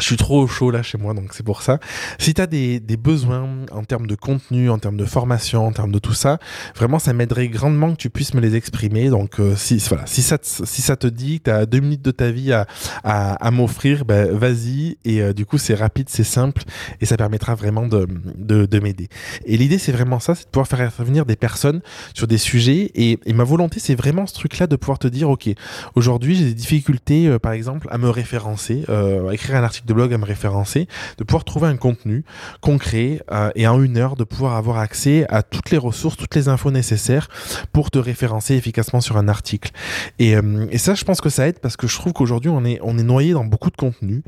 je 0.00 0.04
suis 0.04 0.16
trop 0.16 0.46
chaud 0.46 0.70
là 0.70 0.82
chez 0.82 0.98
moi, 0.98 1.14
donc 1.14 1.32
c'est 1.32 1.42
pour 1.42 1.62
ça. 1.62 1.78
Si 2.18 2.34
tu 2.34 2.40
as 2.40 2.46
des, 2.46 2.80
des, 2.80 2.96
besoins 2.96 3.48
en 3.72 3.84
termes 3.84 4.06
de 4.06 4.14
contenu, 4.14 4.70
en 4.70 4.78
termes 4.78 4.96
de 4.96 5.04
formation, 5.04 5.66
en 5.66 5.72
termes 5.72 5.92
de 5.92 5.98
tout 5.98 6.14
ça, 6.14 6.38
vraiment 6.76 6.98
ça 6.98 7.12
m'aiderait 7.12 7.48
grandement 7.48 7.92
que 7.92 7.96
tu 7.96 8.10
puisses 8.10 8.34
me 8.34 8.40
les 8.40 8.54
exprimer. 8.54 9.08
Donc 9.08 9.40
euh, 9.40 9.56
si, 9.56 9.78
voilà, 9.88 10.06
si, 10.06 10.22
ça 10.22 10.38
te, 10.38 10.46
si 10.46 10.82
ça 10.82 10.96
te 10.96 11.06
dit 11.06 11.38
que 11.38 11.44
tu 11.44 11.50
as 11.50 11.66
deux 11.66 11.80
minutes 11.80 12.02
de 12.02 12.10
ta 12.10 12.30
vie 12.30 12.52
à, 12.52 12.66
à, 13.02 13.34
à 13.34 13.50
m'offrir, 13.50 14.04
ben, 14.04 14.30
vas-y. 14.30 14.98
Et 15.04 15.20
euh, 15.20 15.32
du 15.32 15.46
coup 15.46 15.58
c'est 15.58 15.74
rapide, 15.74 16.08
c'est 16.08 16.24
simple 16.24 16.62
et 17.00 17.06
ça 17.06 17.16
permettra 17.16 17.54
vraiment 17.54 17.86
de, 17.86 18.06
de, 18.36 18.66
de 18.66 18.80
m'aider. 18.80 19.08
Et 19.46 19.56
l'idée 19.56 19.78
c'est 19.78 19.92
vraiment 19.92 20.20
ça, 20.20 20.34
c'est 20.34 20.44
de 20.44 20.50
pouvoir 20.50 20.68
faire 20.68 20.80
intervenir 20.80 21.26
des 21.26 21.36
personnes 21.36 21.80
sur 22.14 22.26
des 22.26 22.38
sujets. 22.38 22.90
Et, 22.94 23.18
et 23.24 23.32
ma 23.32 23.44
volonté 23.44 23.80
c'est 23.80 23.94
vraiment 23.96 24.26
ce 24.26 24.34
truc-là 24.34 24.66
de 24.66 24.76
pouvoir 24.76 24.98
te 24.98 25.08
dire, 25.08 25.28
ok, 25.28 25.48
aujourd'hui 25.94 26.36
j'ai 26.36 26.44
des 26.44 26.54
difficultés 26.54 27.26
euh, 27.26 27.38
par 27.38 27.52
exemple 27.52 27.88
à 27.90 27.98
me 27.98 28.10
référencer, 28.10 28.84
à 28.88 29.32
écrire 29.32 29.56
un 29.56 29.64
article 29.64 29.87
de 29.88 29.94
blog 29.94 30.12
à 30.14 30.18
me 30.18 30.24
référencer, 30.24 30.86
de 31.16 31.24
pouvoir 31.24 31.44
trouver 31.44 31.68
un 31.68 31.76
contenu 31.76 32.24
concret 32.60 33.20
euh, 33.32 33.50
et 33.54 33.66
en 33.66 33.82
une 33.82 33.96
heure 33.96 34.16
de 34.16 34.24
pouvoir 34.24 34.54
avoir 34.56 34.78
accès 34.78 35.26
à 35.28 35.42
toutes 35.42 35.70
les 35.70 35.78
ressources, 35.78 36.16
toutes 36.16 36.34
les 36.34 36.48
infos 36.48 36.70
nécessaires 36.70 37.28
pour 37.72 37.90
te 37.90 37.98
référencer 37.98 38.54
efficacement 38.54 39.00
sur 39.00 39.16
un 39.16 39.28
article. 39.28 39.72
Et, 40.18 40.36
euh, 40.36 40.66
ça, 40.78 40.94
je 40.94 41.04
pense 41.04 41.20
que 41.20 41.28
ça 41.28 41.48
aide 41.48 41.58
parce 41.58 41.76
que 41.76 41.86
je 41.86 41.96
trouve 41.96 42.12
qu'aujourd'hui 42.12 42.50
on 42.50 42.64
est 42.64 42.78
on 42.82 42.98
est 42.98 43.02
noyé 43.02 43.32
dans 43.32 43.44
beaucoup 43.44 43.70
de 43.70 43.76
contenu 43.76 44.22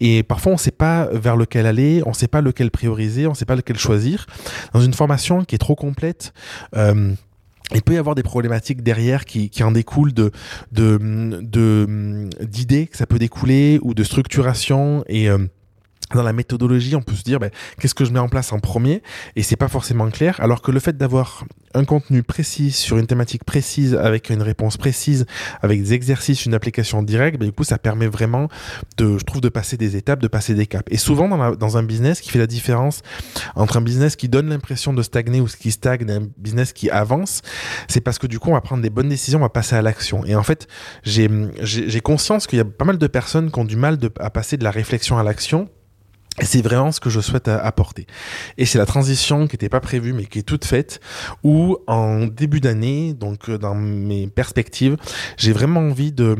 et 0.00 0.22
parfois 0.22 0.52
on 0.52 0.56
ne 0.56 0.60
sait 0.60 0.70
pas 0.70 1.06
vers 1.12 1.36
lequel 1.36 1.66
aller, 1.66 2.02
on 2.04 2.10
ne 2.10 2.14
sait 2.14 2.28
pas 2.28 2.40
lequel 2.40 2.70
prioriser, 2.70 3.26
on 3.26 3.30
ne 3.30 3.36
sait 3.36 3.46
pas 3.46 3.56
lequel 3.56 3.78
choisir. 3.78 4.26
Dans 4.72 4.80
une 4.80 4.92
formation 4.92 5.44
qui 5.44 5.54
est 5.54 5.58
trop 5.58 5.74
complète. 5.74 6.32
Euh, 6.76 7.14
il 7.72 7.82
peut 7.82 7.94
y 7.94 7.98
avoir 7.98 8.14
des 8.14 8.22
problématiques 8.22 8.82
derrière 8.82 9.24
qui, 9.24 9.50
qui 9.50 9.62
en 9.62 9.72
découlent 9.72 10.12
de 10.12 10.32
de 10.72 12.28
d'idées 12.42 12.86
que 12.86 12.96
ça 12.96 13.06
peut 13.06 13.18
découler 13.18 13.78
ou 13.82 13.94
de 13.94 14.04
structuration 14.04 15.04
et 15.08 15.30
euh, 15.30 15.38
dans 16.12 16.22
la 16.22 16.32
méthodologie, 16.32 16.96
on 16.96 17.02
peut 17.02 17.14
se 17.14 17.22
dire 17.22 17.40
ben, 17.40 17.50
qu'est-ce 17.80 17.94
que 17.94 18.04
je 18.04 18.12
mets 18.12 18.18
en 18.18 18.28
place 18.28 18.52
en 18.52 18.58
premier 18.58 19.02
et 19.36 19.42
c'est 19.42 19.56
pas 19.56 19.68
forcément 19.68 20.08
clair. 20.10 20.38
Alors 20.40 20.62
que 20.62 20.70
le 20.70 20.80
fait 20.80 20.96
d'avoir 20.96 21.44
un 21.74 21.84
contenu 21.84 22.22
précis 22.22 22.70
sur 22.70 22.98
une 22.98 23.06
thématique 23.06 23.42
précise 23.44 23.94
avec 23.94 24.30
une 24.30 24.42
réponse 24.42 24.76
précise, 24.76 25.26
avec 25.60 25.82
des 25.82 25.92
exercices, 25.92 26.46
une 26.46 26.54
application 26.54 27.02
directe, 27.02 27.38
ben, 27.38 27.46
du 27.46 27.52
coup 27.52 27.64
ça 27.64 27.78
permet 27.78 28.06
vraiment 28.06 28.48
de, 28.96 29.18
je 29.18 29.24
trouve, 29.24 29.40
de 29.40 29.48
passer 29.48 29.76
des 29.76 29.96
étapes, 29.96 30.20
de 30.20 30.28
passer 30.28 30.54
des 30.54 30.66
caps. 30.66 30.84
Et 30.88 30.98
souvent 30.98 31.28
dans, 31.56 31.76
un 31.76 31.82
business 31.82 32.20
qui 32.20 32.30
fait 32.30 32.38
la 32.38 32.46
différence 32.46 33.00
entre 33.56 33.78
un 33.78 33.80
business 33.80 34.14
qui 34.14 34.28
donne 34.28 34.48
l'impression 34.48 34.92
de 34.92 35.02
stagner 35.02 35.40
ou 35.40 35.46
qui 35.46 35.72
stagne, 35.72 36.08
et 36.08 36.12
un 36.12 36.28
business 36.36 36.72
qui 36.72 36.90
avance, 36.90 37.42
c'est 37.88 38.00
parce 38.00 38.18
que 38.18 38.26
du 38.26 38.38
coup 38.38 38.50
on 38.50 38.54
va 38.54 38.60
prendre 38.60 38.82
des 38.82 38.90
bonnes 38.90 39.08
décisions, 39.08 39.38
on 39.38 39.42
va 39.42 39.48
passer 39.48 39.74
à 39.74 39.82
l'action. 39.82 40.24
Et 40.24 40.36
en 40.36 40.42
fait, 40.42 40.68
j'ai 41.02 42.00
conscience 42.02 42.46
qu'il 42.46 42.58
y 42.58 42.62
a 42.62 42.64
pas 42.64 42.84
mal 42.84 42.98
de 42.98 43.06
personnes 43.06 43.50
qui 43.50 43.58
ont 43.58 43.64
du 43.64 43.76
mal 43.76 43.98
à 44.20 44.30
passer 44.30 44.56
de 44.56 44.64
la 44.64 44.70
réflexion 44.70 45.18
à 45.18 45.22
l'action 45.22 45.68
c'est 46.42 46.62
vraiment 46.62 46.90
ce 46.90 47.00
que 47.00 47.10
je 47.10 47.20
souhaite 47.20 47.48
apporter. 47.48 48.06
Et 48.58 48.66
c'est 48.66 48.78
la 48.78 48.86
transition 48.86 49.46
qui 49.46 49.54
n'était 49.54 49.68
pas 49.68 49.80
prévue 49.80 50.12
mais 50.12 50.24
qui 50.24 50.40
est 50.40 50.42
toute 50.42 50.64
faite, 50.64 51.00
où 51.42 51.78
en 51.86 52.26
début 52.26 52.60
d'année, 52.60 53.14
donc 53.14 53.48
euh, 53.48 53.58
dans 53.58 53.74
mes 53.74 54.26
perspectives, 54.26 54.96
j'ai 55.36 55.52
vraiment 55.52 55.80
envie 55.80 56.12
de... 56.12 56.36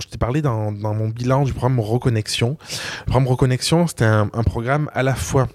Je 0.00 0.06
t'ai 0.08 0.18
parlé 0.18 0.42
dans, 0.42 0.70
mon 0.70 1.08
bilan 1.08 1.44
du 1.44 1.52
programme 1.52 1.80
Reconnexion. 1.80 2.58
Le 3.00 3.10
programme 3.10 3.28
Reconnexion, 3.28 3.86
c'était 3.86 4.04
un 4.04 4.28
programme 4.44 4.90
à 4.94 5.02
la 5.02 5.14
fois 5.14 5.48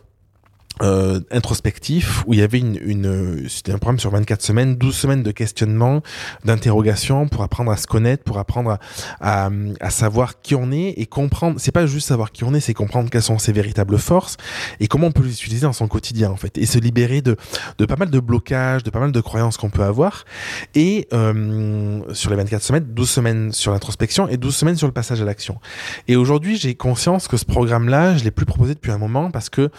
euh, 0.82 1.20
introspectif 1.30 2.24
où 2.26 2.34
il 2.34 2.40
y 2.40 2.42
avait 2.42 2.58
une, 2.58 2.80
une 2.82 3.48
c'était 3.48 3.72
un 3.72 3.78
programme 3.78 4.00
sur 4.00 4.10
24 4.10 4.42
semaines, 4.42 4.76
12 4.76 4.96
semaines 4.96 5.24
de 5.24 5.32
questionnement, 5.32 6.02
d'interrogation 6.46 7.28
pour 7.28 7.44
apprendre 7.44 7.72
à 7.72 7.78
se 7.78 7.86
connaître, 7.86 8.24
pour 8.24 8.40
apprendre 8.40 8.80
à, 9.22 9.50
à, 9.80 9.90
savoir 9.92 10.42
qui 10.42 10.56
on 10.56 10.72
est 10.72 10.96
et 10.98 11.06
comprendre. 11.06 11.60
C'est 11.60 11.72
pas 11.72 11.86
juste 11.86 12.08
savoir 12.08 12.32
qui 12.32 12.44
on 12.44 12.54
est, 12.54 12.60
c'est 12.60 12.74
comprendre 12.74 13.10
quelles 13.12 13.22
sont 13.22 13.38
ses 13.38 13.52
véritables 13.52 14.00
forces 14.00 14.38
et 14.80 14.88
comment 14.88 15.08
on 15.08 15.12
peut 15.12 15.24
les 15.24 15.34
utiliser 15.34 15.68
dans 15.68 15.74
son 15.74 15.88
quotidien 15.88 16.32
en 16.32 16.38
fait 16.38 16.58
et 16.58 16.66
se 16.66 16.80
libérer 16.80 17.22
de, 17.22 17.38
de 17.78 17.86
pas 17.86 17.96
mal 17.96 18.10
de 18.10 18.20
blocages, 18.20 18.84
de 18.84 18.90
pas 18.90 19.00
mal 19.00 19.12
de 19.12 19.22
croyances 19.22 19.58
qu'on 19.58 19.70
peut 19.70 19.84
avoir. 19.84 20.26
Et 20.74 21.08
euh, 21.14 22.02
sur 22.14 22.30
les 22.32 22.36
24 22.36 22.64
semaines, 22.64 22.86
12 22.90 23.10
semaines 23.10 23.52
sur 23.52 23.72
l'introspection 23.72 24.28
et 24.28 24.38
12 24.38 24.56
semaines 24.56 24.76
sur 24.76 24.88
le 24.88 24.94
passage 24.94 25.22
à 25.22 25.26
l'action. 25.26 25.60
Et 26.08 26.16
aujourd'hui, 26.16 26.58
j'ai 26.58 26.74
conscience 26.76 27.28
que 27.28 27.38
ce 27.38 27.46
programme-là, 27.46 28.18
je 28.18 28.24
l'ai 28.24 28.32
plus 28.32 28.46
proposé 28.46 28.74
depuis 28.74 28.92
un 28.92 28.98
moment 28.98 29.30
parce 29.30 29.50
que 29.50 29.70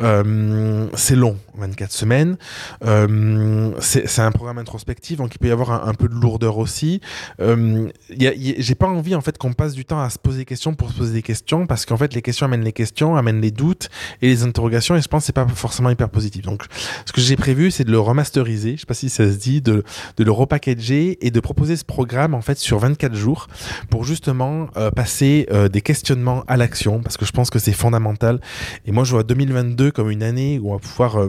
euh, 0.00 0.24
euh, 0.38 0.86
c'est 0.94 1.16
long, 1.16 1.36
24 1.56 1.92
semaines. 1.92 2.36
Euh, 2.84 3.72
c'est 3.80 4.20
un 4.20 4.32
programme 4.32 4.58
introspectif, 4.58 5.18
donc 5.18 5.34
il 5.34 5.38
peut 5.38 5.48
y 5.48 5.50
avoir 5.50 5.88
un, 5.88 5.94
peu 5.94 6.08
de 6.08 6.14
lourdeur 6.14 6.58
aussi. 6.58 7.00
Euh, 7.40 7.88
J'ai 8.10 8.74
pas 8.74 8.86
envie 8.86 9.14
en 9.14 9.20
fait 9.20 9.38
qu'on 9.38 9.52
passe 9.52 9.74
du 9.74 9.84
temps 9.84 10.00
à 10.00 10.10
se 10.10 10.18
poser 10.18 10.38
des 10.38 10.44
questions 10.44 10.74
pour 10.74 10.90
se 10.90 10.96
poser 10.96 11.12
des 11.12 11.22
questions, 11.22 11.66
parce 11.66 11.86
qu'en 11.86 11.96
fait 11.96 12.14
les 12.14 12.22
questions 12.22 12.46
amènent 12.46 12.64
les 12.64 12.72
questions, 12.72 13.16
amènent 13.16 13.40
les 13.40 13.50
doutes 13.50 13.88
et 14.22 14.28
les 14.28 14.42
interrogations, 14.42 14.96
et 14.96 15.02
je 15.02 15.08
pense 15.08 15.22
que 15.22 15.26
c'est 15.26 15.32
pas 15.32 15.46
forcément 15.48 15.90
hyper 15.90 16.08
positif. 16.08 16.42
Donc 16.42 16.64
ce 17.04 17.12
que 17.12 17.20
j'ai 17.20 17.36
prévu, 17.36 17.70
c'est 17.70 17.84
de 17.84 17.90
le 17.90 18.00
remasteriser, 18.00 18.76
je 18.76 18.80
sais 18.80 18.86
pas 18.86 18.94
si 18.94 19.08
ça 19.08 19.30
se 19.30 19.36
dit, 19.36 19.60
de, 19.60 19.84
le 20.18 20.30
repackager 20.30 21.18
et 21.26 21.30
de 21.30 21.40
proposer 21.40 21.76
ce 21.76 21.84
programme 21.84 22.34
en 22.34 22.42
fait 22.42 22.58
sur 22.58 22.78
24 22.78 23.14
jours 23.14 23.48
pour 23.90 24.04
justement 24.04 24.66
passer 24.94 25.48
des 25.72 25.80
questionnements 25.80 26.44
à 26.46 26.56
l'action, 26.56 27.00
parce 27.00 27.16
que 27.16 27.24
je 27.24 27.32
pense 27.32 27.50
que 27.50 27.58
c'est 27.58 27.72
fondamental. 27.72 28.40
Et 28.86 28.92
moi 28.92 29.04
je 29.04 29.12
vois 29.12 29.22
2022 29.22 29.90
comme 29.90 30.10
une 30.10 30.22
année 30.22 30.27
où 30.60 30.70
on 30.70 30.74
va 30.74 30.78
pouvoir 30.78 31.16
euh, 31.20 31.28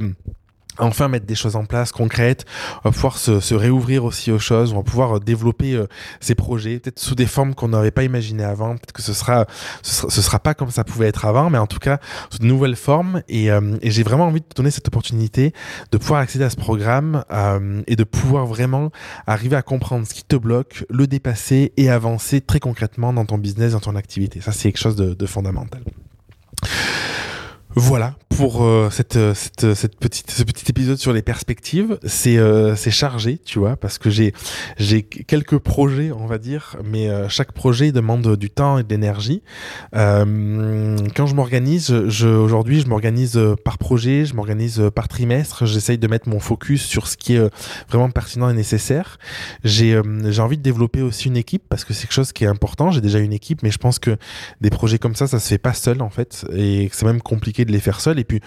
enfin 0.78 1.08
mettre 1.08 1.26
des 1.26 1.36
choses 1.36 1.56
en 1.56 1.66
place 1.66 1.92
concrètes, 1.92 2.46
on 2.84 2.90
va 2.90 2.94
pouvoir 2.94 3.18
se, 3.18 3.54
réouvrir 3.54 4.06
aussi 4.06 4.32
aux 4.32 4.40
choses, 4.40 4.74
on 4.74 4.78
va 4.78 4.84
pouvoir 4.84 5.18
euh, 5.18 5.20
développer 5.20 5.74
euh, 5.74 5.88
ces 6.20 6.36
projets, 6.36 6.80
peut-être 6.80 7.00
sous 7.00 7.16
des 7.16 7.26
formes 7.26 7.54
qu'on 7.54 7.70
n'avait 7.70 7.92
pas 7.92 8.04
imaginées 8.04 8.44
avant, 8.44 8.76
peut-être 8.76 8.92
que 8.92 9.02
ce 9.02 9.14
sera, 9.14 9.46
ce 9.82 10.10
sera, 10.10 10.40
pas 10.40 10.54
comme 10.54 10.70
ça 10.70 10.84
pouvait 10.84 11.08
être 11.08 11.26
avant, 11.26 11.50
mais 11.50 11.58
en 11.58 11.68
tout 11.68 11.80
cas 11.80 12.00
sous 12.30 12.40
de 12.40 12.46
nouvelles 12.46 12.76
formes. 12.76 13.22
Et, 13.28 13.48
et 13.48 13.92
j'ai 13.92 14.04
vraiment 14.04 14.26
envie 14.26 14.42
de 14.42 14.46
te 14.46 14.56
donner 14.56 14.72
cette 14.72 14.88
opportunité 14.88 15.54
de 15.92 15.98
pouvoir 15.98 16.22
accéder 16.22 16.46
à 16.46 16.50
ce 16.50 16.56
programme 16.56 17.24
et 17.88 17.96
de 17.96 18.04
pouvoir 18.04 18.46
vraiment 18.46 18.92
arriver 19.28 19.56
à 19.56 19.62
comprendre 19.62 20.08
ce 20.08 20.14
qui 20.14 20.24
te 20.24 20.36
bloque, 20.36 20.86
le 20.90 21.08
dépasser 21.08 21.74
et 21.78 21.90
avancer 21.90 22.42
très 22.42 22.60
concrètement 22.60 23.12
dans 23.12 23.26
ton 23.26 23.38
business, 23.38 23.74
dans 23.74 23.80
ton 23.80 23.96
activité. 23.96 24.40
Ça, 24.42 24.52
c'est 24.52 24.72
quelque 24.72 24.82
chose 24.82 24.96
de 24.96 25.26
fondamental. 25.26 25.82
Voilà 27.76 28.16
pour 28.40 28.64
euh, 28.64 28.88
cette, 28.90 29.18
euh, 29.18 29.34
euh, 29.64 29.76
cette, 29.76 29.98
petite, 29.98 30.32
ce 30.32 30.44
petit 30.44 30.64
épisode 30.70 30.98
sur 30.98 31.12
les 31.12 31.22
perspectives. 31.22 32.00
C'est 32.06 32.40
chargé, 32.90 33.38
tu 33.38 33.60
vois, 33.60 33.76
parce 33.76 33.98
que 33.98 34.10
j'ai 34.10 34.32
quelques 35.04 35.58
projets, 35.58 36.14
on 36.14 36.26
va 36.26 36.38
dire, 36.38 36.78
mais 36.86 37.10
chaque 37.28 37.52
projet 37.52 37.92
demande 37.92 38.38
du 38.38 38.50
temps 38.50 38.78
et 38.78 38.84
de 38.84 38.90
l'énergie. 38.90 39.44
quand 39.92 41.26
je 41.26 41.36
m'organise, 41.36 41.92
aujourd'hui, 41.92 42.80
je 42.80 42.88
m'organise 42.88 43.40
par 43.66 43.78
projet, 43.78 44.24
je 44.24 44.36
m'organise 44.36 44.82
par 44.96 45.10
trimestre. 45.10 45.66
J'essaye 45.66 45.98
de 45.98 46.08
mettre 46.08 46.30
mon 46.30 46.40
focus 46.40 46.86
sur 46.86 47.08
ce 47.08 47.18
qui 47.18 47.36
est 47.36 47.52
vraiment 47.90 48.10
pertinent 48.10 48.50
et 48.50 48.54
nécessaire. 48.54 49.18
J'ai 49.66 50.00
j'ai 50.30 50.42
envie 50.42 50.58
de 50.58 50.64
développer 50.64 51.02
aussi 51.02 51.28
une 51.28 51.38
équipe 51.38 51.64
parce 51.68 51.84
que 51.84 51.94
c'est 51.94 52.04
quelque 52.04 52.14
chose 52.14 52.32
qui 52.32 52.46
est 52.46 52.48
important. 52.48 52.92
J'ai 52.92 53.02
déjà 53.02 53.20
une 53.20 53.34
équipe, 53.34 53.64
mais 53.64 53.72
je 53.72 53.80
pense 53.80 54.00
que 54.00 54.18
des 54.62 54.70
projets 54.70 54.98
comme 54.98 55.16
ça, 55.16 55.28
ça 55.28 55.40
se 55.40 55.50
fait 55.50 55.58
pas 55.58 55.74
seul 55.74 56.02
en 56.02 56.10
fait, 56.10 56.46
et 56.56 56.90
c'est 56.94 57.06
même 57.06 57.22
compliqué 57.22 57.59
de 57.66 57.72
les 57.72 57.80
faire 57.80 58.02
seul. 58.02 58.20
Et 58.20 58.24
puis, 58.24 58.42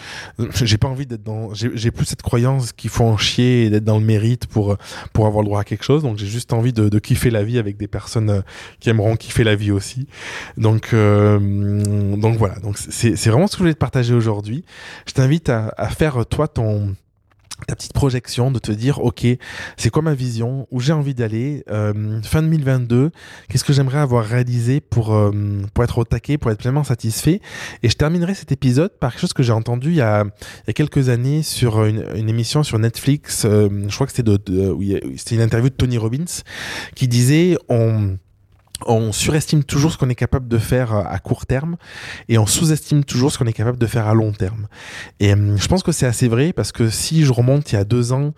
j'ai 0.62 0.78
pas 0.78 0.88
envie 0.88 1.06
d'être 1.06 1.22
dans. 1.22 1.52
J'ai 1.54 1.90
plus 1.90 2.06
cette 2.06 2.22
croyance 2.22 2.72
qu'il 2.72 2.90
faut 2.90 3.04
en 3.04 3.16
chier 3.16 3.64
et 3.64 3.70
d'être 3.70 3.84
dans 3.84 3.98
le 3.98 4.04
mérite 4.04 4.46
pour, 4.46 4.76
pour 5.12 5.26
avoir 5.26 5.42
le 5.42 5.48
droit 5.48 5.60
à 5.60 5.64
quelque 5.64 5.84
chose. 5.84 6.02
Donc, 6.02 6.18
j'ai 6.18 6.26
juste 6.26 6.52
envie 6.52 6.72
de, 6.72 6.98
kiffer 6.98 7.30
la 7.30 7.42
vie 7.42 7.58
avec 7.58 7.76
des 7.76 7.88
personnes 7.88 8.30
euh, 8.30 8.40
qui 8.78 8.90
aimeront 8.90 9.16
kiffer 9.16 9.44
la 9.44 9.56
vie 9.56 9.72
aussi. 9.72 10.06
Donc, 10.56 10.90
euh, 10.92 12.16
donc 12.16 12.36
voilà. 12.36 12.56
Donc, 12.60 12.78
c'est 12.78 13.26
vraiment 13.26 13.46
ce 13.46 13.52
que 13.52 13.58
je 13.58 13.62
voulais 13.64 13.74
te 13.74 13.78
partager 13.78 14.14
aujourd'hui. 14.14 14.64
Je 15.06 15.12
t'invite 15.12 15.48
à 15.48 15.88
faire, 15.88 16.24
toi, 16.26 16.48
ton 16.48 16.94
ta 17.66 17.76
petite 17.76 17.92
projection 17.92 18.50
de 18.50 18.58
te 18.58 18.72
dire 18.72 19.00
ok 19.00 19.26
c'est 19.76 19.90
quoi 19.90 20.02
ma 20.02 20.14
vision 20.14 20.66
où 20.70 20.80
j'ai 20.80 20.92
envie 20.92 21.14
d'aller 21.14 21.64
euh, 21.70 22.20
fin 22.22 22.42
2022 22.42 23.10
qu'est-ce 23.48 23.64
que 23.64 23.72
j'aimerais 23.72 23.98
avoir 23.98 24.24
réalisé 24.24 24.80
pour 24.80 25.14
euh, 25.14 25.32
pour 25.74 25.84
être 25.84 25.98
au 25.98 26.04
taquet 26.04 26.38
pour 26.38 26.50
être 26.50 26.58
pleinement 26.58 26.84
satisfait. 26.84 27.40
Et 27.82 27.88
je 27.88 27.96
terminerai 27.96 28.34
cet 28.34 28.52
épisode 28.52 28.92
par 28.98 29.12
quelque 29.12 29.20
chose 29.20 29.32
que 29.32 29.42
j'ai 29.42 29.52
entendu 29.52 29.90
il 29.90 29.96
y 29.96 30.00
a, 30.00 30.24
il 30.24 30.68
y 30.68 30.70
a 30.70 30.72
quelques 30.72 31.08
années 31.08 31.42
sur 31.42 31.84
une, 31.84 32.04
une 32.14 32.28
émission 32.28 32.62
sur 32.62 32.78
Netflix 32.78 33.44
euh, 33.44 33.68
je 33.88 33.94
crois 33.94 34.06
que 34.06 34.12
c'était 34.12 34.22
de, 34.22 34.76
c'était 35.16 35.36
une 35.36 35.42
interview 35.42 35.68
de 35.68 35.74
Tony 35.74 35.98
Robbins 35.98 36.24
qui 36.94 37.08
disait 37.08 37.56
on 37.68 38.16
on 38.86 39.12
surestime 39.12 39.64
toujours 39.64 39.92
ce 39.92 39.98
qu'on 39.98 40.08
est 40.08 40.14
capable 40.14 40.48
de 40.48 40.58
faire 40.58 40.94
euh, 40.94 41.02
à 41.06 41.18
court 41.18 41.46
terme 41.46 41.76
et 42.28 42.38
on 42.38 42.46
sous-estime 42.46 43.04
toujours 43.04 43.32
ce 43.32 43.38
qu'on 43.38 43.46
est 43.46 43.52
capable 43.52 43.78
de 43.78 43.86
faire 43.86 44.06
à 44.06 44.14
long 44.14 44.32
terme. 44.32 44.68
Et 45.20 45.32
hum, 45.32 45.58
je 45.58 45.68
pense 45.68 45.82
que 45.82 45.92
c'est 45.92 46.06
assez 46.06 46.28
vrai 46.28 46.52
parce 46.52 46.72
que 46.72 46.90
si 46.90 47.24
je 47.24 47.32
remonte 47.32 47.72
il 47.72 47.76
y 47.76 47.78
a 47.78 47.84
deux 47.84 48.12
ans, 48.12 48.34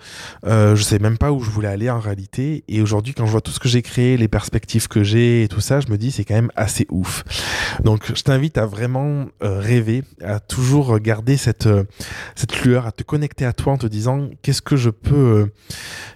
euh, 0.46 0.76
je 0.76 0.82
sais 0.82 0.98
même 0.98 1.18
pas 1.18 1.32
où 1.32 1.40
je 1.40 1.50
voulais 1.50 1.68
aller 1.68 1.90
en 1.90 2.00
réalité. 2.00 2.64
Et 2.68 2.82
aujourd'hui, 2.82 3.14
quand 3.14 3.26
je 3.26 3.30
vois 3.30 3.40
tout 3.40 3.52
ce 3.52 3.60
que 3.60 3.68
j'ai 3.68 3.82
créé, 3.82 4.16
les 4.16 4.28
perspectives 4.28 4.88
que 4.88 5.02
j'ai 5.02 5.44
et 5.44 5.48
tout 5.48 5.60
ça, 5.60 5.80
je 5.80 5.88
me 5.88 5.98
dis 5.98 6.10
c'est 6.10 6.24
quand 6.24 6.34
même 6.34 6.50
assez 6.56 6.86
ouf. 6.90 7.24
Donc 7.82 8.12
je 8.14 8.22
t'invite 8.22 8.58
à 8.58 8.66
vraiment 8.66 9.26
euh, 9.42 9.60
rêver, 9.60 10.02
à 10.22 10.40
toujours 10.40 10.98
garder 10.98 11.36
cette 11.36 11.66
euh, 11.66 11.84
cette 12.34 12.62
lueur, 12.62 12.86
à 12.86 12.92
te 12.92 13.02
connecter 13.02 13.44
à 13.44 13.52
toi 13.52 13.74
en 13.74 13.78
te 13.78 13.86
disant 13.86 14.28
qu'est-ce 14.42 14.62
que 14.62 14.76
je 14.76 14.90
peux 14.90 15.50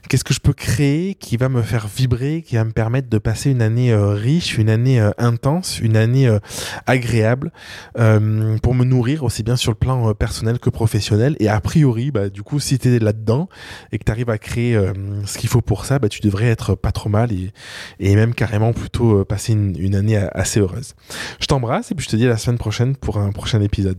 qu'est-ce 0.08 0.24
que 0.24 0.34
je 0.34 0.40
peux 0.40 0.52
créer 0.52 1.14
qui 1.14 1.36
va 1.36 1.48
me 1.48 1.62
faire 1.62 1.86
vibrer, 1.86 2.42
qui 2.42 2.56
va 2.56 2.64
me 2.64 2.72
permettre 2.72 3.08
de 3.08 3.18
passer 3.18 3.50
une 3.50 3.62
année 3.62 3.92
riche, 4.18 4.58
une 4.58 4.68
année 4.68 5.00
euh, 5.00 5.10
intense, 5.18 5.80
une 5.80 5.96
année 5.96 6.28
euh, 6.28 6.38
agréable 6.86 7.52
euh, 7.98 8.58
pour 8.58 8.74
me 8.74 8.84
nourrir 8.84 9.24
aussi 9.24 9.42
bien 9.42 9.56
sur 9.56 9.70
le 9.70 9.76
plan 9.76 10.12
personnel 10.14 10.58
que 10.58 10.70
professionnel. 10.70 11.36
Et 11.40 11.48
a 11.48 11.60
priori, 11.60 12.10
bah, 12.10 12.28
du 12.28 12.42
coup, 12.42 12.60
si 12.60 12.78
tu 12.78 12.94
es 12.94 12.98
là-dedans 12.98 13.48
et 13.92 13.98
que 13.98 14.04
tu 14.04 14.12
arrives 14.12 14.30
à 14.30 14.38
créer 14.38 14.78
ce 15.24 15.38
qu'il 15.38 15.48
faut 15.48 15.60
pour 15.60 15.84
ça, 15.84 15.98
bah, 15.98 16.08
tu 16.08 16.20
devrais 16.20 16.46
être 16.46 16.74
pas 16.74 16.92
trop 16.92 17.08
mal 17.08 17.30
et, 17.32 18.16
même 18.18 18.34
carrément 18.34 18.72
plutôt 18.72 19.24
passer 19.24 19.52
une, 19.52 19.76
une 19.78 19.94
année 19.94 20.16
assez 20.16 20.60
heureuse. 20.60 20.94
Je 21.40 21.46
t'embrasse 21.46 21.92
et 21.92 21.94
puis 21.94 22.04
je 22.04 22.10
te 22.10 22.16
dis 22.16 22.26
à 22.26 22.28
la 22.28 22.36
semaine 22.36 22.58
prochaine 22.58 22.96
pour 22.96 23.18
un 23.18 23.30
prochain 23.30 23.60
épisode. 23.60 23.98